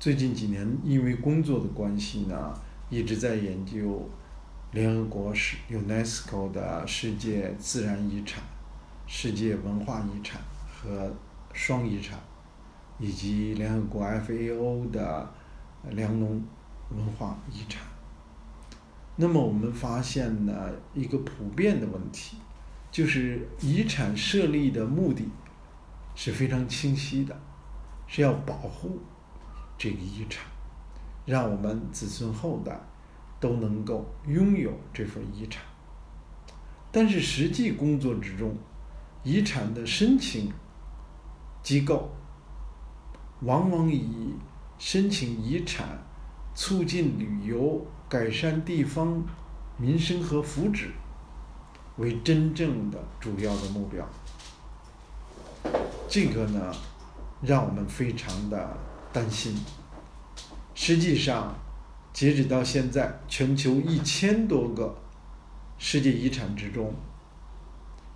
[0.00, 4.08] 最近几年因为工作的关系呢，一直在研究
[4.72, 8.42] 联合国世 UNESCO 的世界自然遗产、
[9.06, 10.40] 世界文化遗产
[10.72, 11.14] 和
[11.52, 12.18] 双遗产，
[12.98, 15.30] 以及联合国 FAO 的
[15.90, 16.42] 粮农
[16.96, 17.82] 文化遗产。
[19.16, 22.38] 那么我们发现呢，一个普遍的问题，
[22.90, 25.28] 就是遗产设立的目的
[26.14, 27.38] 是非常清晰的，
[28.06, 28.98] 是要保护
[29.80, 30.44] 这个遗产，
[31.24, 32.78] 让我们子孙后代
[33.40, 35.62] 都能够拥有这份遗产。
[36.92, 38.54] 但是实际工作之中，
[39.22, 40.52] 遗产的申请
[41.62, 42.10] 机构
[43.40, 44.34] 往往以
[44.78, 46.04] 申请遗产、
[46.54, 47.86] 促进旅游。
[48.10, 49.22] 改善地方
[49.76, 50.88] 民生和福祉
[51.96, 54.04] 为真正的主要的目标，
[56.08, 56.74] 这个呢，
[57.40, 58.76] 让我们非常的
[59.12, 59.54] 担心。
[60.74, 61.54] 实际上，
[62.12, 64.96] 截止到现在，全球一千多个
[65.78, 66.94] 世界遗产之中，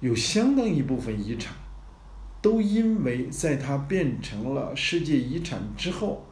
[0.00, 1.54] 有相当一部分遗产
[2.40, 6.26] 都因为在它变成了世界遗产之后，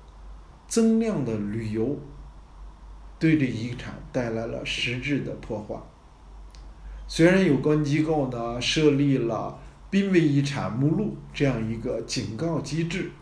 [0.66, 1.98] 增量的旅游。
[3.19, 5.76] 对这遗产带来了实质的破坏。
[7.06, 9.60] 虽然有关机构呢设立了
[9.91, 13.12] 濒危遗产目录这样一个警告机制，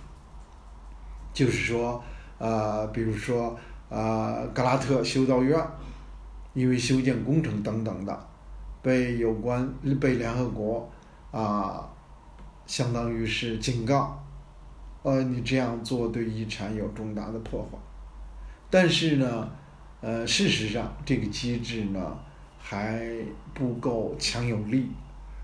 [1.33, 2.03] 就是说，
[2.39, 5.59] 呃，比如说，呃，格拉特修道院，
[6.55, 8.29] 因为修建工程等等的，
[8.83, 10.91] 被有关被联合国
[11.31, 11.89] 啊，
[12.67, 14.23] 相当于是警告，
[15.03, 17.79] 呃，你这样做对遗产有重大的破坏。
[18.71, 19.49] 但是呢。
[20.03, 22.19] 呃，事实上，这个机制呢
[22.59, 23.07] 还
[23.53, 24.89] 不够强有力，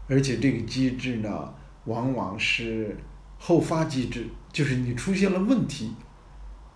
[0.09, 1.53] 而且这个机制呢
[1.84, 2.97] 往往是
[3.39, 4.27] 后发机制，
[4.57, 5.93] 就是你出现了问题，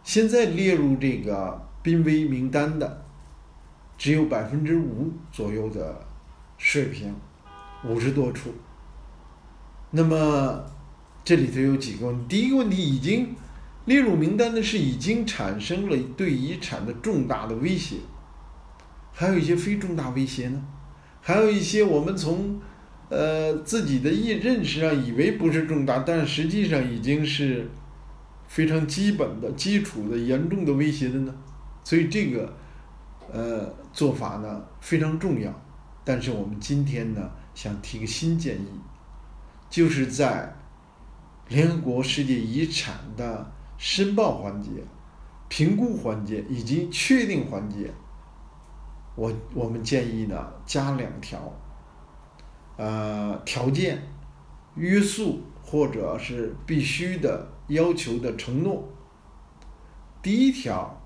[0.05, 3.06] 现在列入这个濒危名单的
[3.97, 6.07] 只有百分之五左右的
[6.58, 7.14] 水平，
[7.86, 8.51] 五十多处。
[9.92, 10.63] 那么
[11.24, 13.35] 这里头有几个问题，第一个问题已经。
[13.86, 17.96] 列入名单的是已经产生了对遗产的重大的威胁，
[19.11, 20.63] 还有一些非重大威胁呢，
[21.23, 22.61] 还有一些我们从
[23.10, 27.68] 呃自己的意认识上以为不是重大，但实际上已经是
[28.48, 31.34] 非常基本的基础的严重的威胁的呢。
[31.84, 32.56] 所以这个
[33.30, 35.52] 呃做法呢非常重要，
[36.02, 38.80] 但是我们今天呢想提个新建议，
[39.68, 40.56] 就是在
[41.48, 43.52] 联合国世界遗产的。
[43.82, 44.68] 申报环节、
[45.48, 47.90] 评估环节以及确定环节，
[49.14, 51.50] 我我们建议呢加两条，
[52.77, 54.03] 呃条件、
[54.75, 58.89] 约束或者是必须的要求的承诺。
[60.23, 61.01] 第一条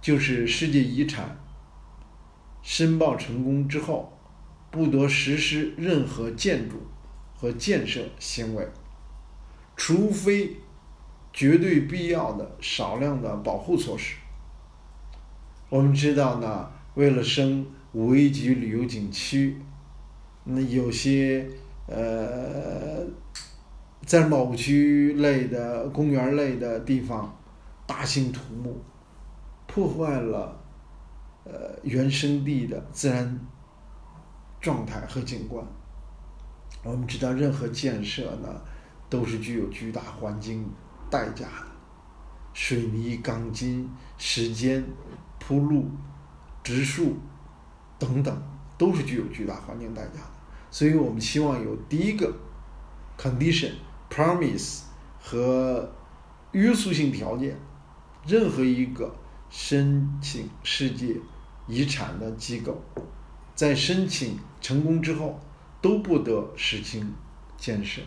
[0.00, 1.38] 就是世界遗产
[2.62, 4.12] 申报成功之后，
[4.70, 6.76] 不得实施任何建筑
[7.34, 8.68] 和建设行为，
[9.76, 10.56] 除非。
[11.32, 14.16] 绝对必要的少量的保护措施。
[15.68, 19.56] 我们知道呢，为了升五 A 级旅游景区，
[20.44, 21.48] 那有些
[21.86, 23.04] 呃，
[24.06, 27.36] 在某区类的公园类的地方，
[27.86, 28.82] 大兴土木，
[29.66, 30.60] 破坏了
[31.44, 33.40] 呃原生地的自然
[34.60, 35.64] 状态和景观。
[36.82, 38.48] 我们知道，任何建设呢，
[39.08, 40.68] 都是具有巨大环境。
[41.10, 41.66] 代价的，
[42.52, 44.84] 水泥、钢筋、时间、
[45.40, 45.90] 铺路、
[46.62, 47.16] 植树
[47.98, 48.42] 等等，
[48.80, 50.30] 都是具有巨大环境代价的。
[50.70, 52.32] 所以我们希望有第一个
[53.18, 53.72] condition、
[54.08, 54.84] promise
[55.20, 55.92] 和
[56.52, 57.54] 约束性条件，
[58.26, 59.14] 任何一个
[59.50, 61.14] 申请世界
[61.66, 62.82] 遗产的机构，
[63.54, 65.38] 在申请成功之后，
[65.82, 67.12] 都不得实行
[67.58, 68.00] 建设。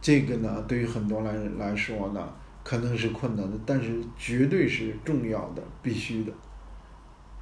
[0.00, 2.28] 这个呢，对于很多人来说呢，
[2.64, 6.32] 可能是困难的，但是绝对是重要的、必须的。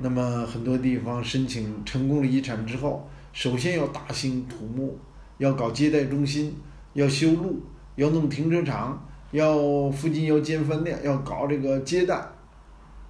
[0.00, 4.99] 那么很多地方申请成功了遗产之后，首先要大兴土木，
[5.38, 6.56] 要搞接待中心，
[6.94, 7.62] 要修路，
[7.97, 12.20] 要弄停车场，要附近要建饭店，要搞这个接待。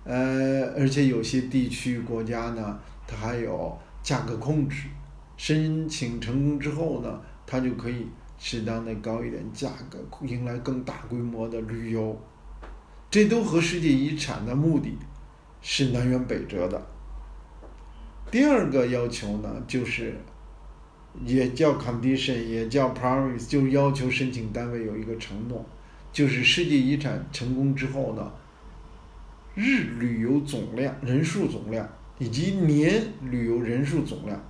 [0.05, 4.89] 呃，而且有些地区国家呢，它还有价格控制，
[5.37, 8.07] 申请成功之后呢，它就可以。
[8.43, 12.19] 适当的高一点价格，迎来更大规模的旅游，
[13.11, 14.97] 这都和世界遗产的目的
[15.63, 16.87] 是南辕北辙的。
[18.31, 20.17] 第二个要求呢，就是
[21.25, 25.67] 也叫 condition，也叫 promise，就要求申请单位有一个承诺，
[26.13, 28.33] 就是世界遗产成功之后呢，
[29.55, 34.41] 日旅游总量人数总量以及年旅游人数总量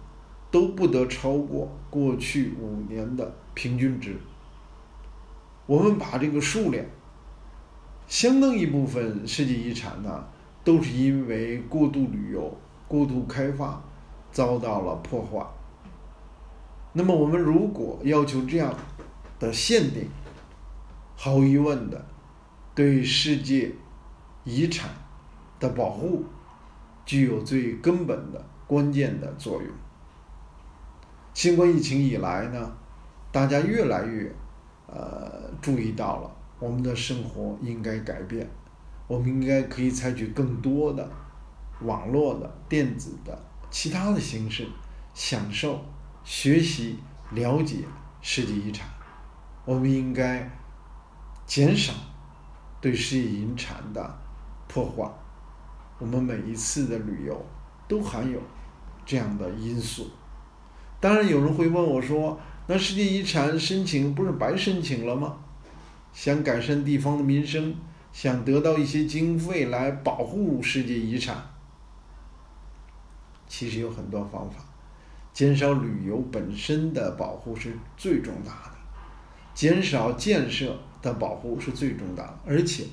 [0.50, 4.14] 都不得超过过去五年的平均值。
[5.66, 6.84] 我们把这个数量，
[8.06, 10.26] 相当一部分世界遗产呢，
[10.62, 13.82] 都是因为过度旅游、过度开发
[14.30, 15.44] 遭到了破坏。
[16.92, 18.74] 那么，我们如果要求这样
[19.38, 20.08] 的限定，
[21.16, 22.04] 毫无疑问的，
[22.74, 23.72] 对世界
[24.44, 24.90] 遗产
[25.58, 26.24] 的保护
[27.06, 29.70] 具有最根本的、关键的作用。
[31.32, 32.72] 新冠疫情以来呢，
[33.30, 34.34] 大家越来越
[34.88, 38.50] 呃注意到了，我们的生活应该改变，
[39.10, 41.10] 我们应该可以采取更多的
[41.80, 43.36] 网络的、电子的、
[43.68, 44.68] 其他的形式
[45.12, 45.84] 享受。
[46.22, 46.96] 学习
[47.32, 47.78] 了解
[48.20, 48.88] 世界遗产，
[49.64, 50.48] 我们应该
[51.44, 51.92] 减少
[52.80, 54.18] 对世界遗产的
[54.68, 55.10] 破坏。
[55.98, 57.44] 我们每一次的旅游
[57.88, 58.40] 都含有
[59.04, 60.08] 这样的因素。
[61.00, 65.36] 当然，有人会问我说：“那世界遗产申请不是白申请了吗？
[66.12, 67.74] 想改善地方的民生，
[68.12, 71.36] 想得到一些经费来保护世界遗产，
[73.46, 74.64] 其实有很多方法。”
[75.32, 78.76] 减少旅游本身的保护是最重大的，
[79.54, 82.84] 减少建设的保护是最重大的，而且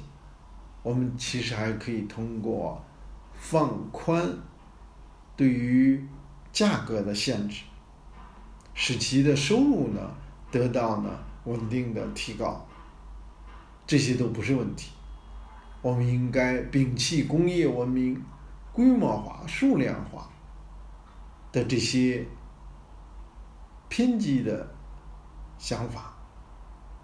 [0.84, 2.82] 我们其实还可以通过
[3.34, 4.24] 放宽
[5.36, 6.08] 对于
[6.54, 7.64] 价格的限制，
[8.76, 10.16] 使其的收入呢
[10.52, 11.10] 得到呢
[11.46, 12.66] 稳定的提高，
[13.88, 14.92] 这些都不是问题。
[15.88, 18.22] 我们应该摒弃工业文明、
[18.74, 20.30] 规模化、数量化。
[21.50, 22.26] 的这些
[23.88, 24.76] 偏激的
[25.58, 26.14] 想法，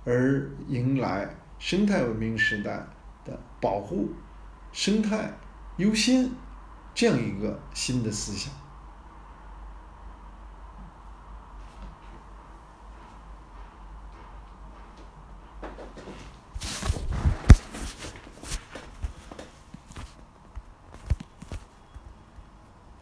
[0.03, 2.85] 而迎来生态文明时代
[3.23, 4.09] 的保护
[4.73, 5.31] 生态
[5.77, 6.29] 优先
[6.93, 8.53] 这样一个新的思想。